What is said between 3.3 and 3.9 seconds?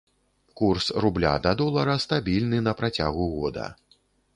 года.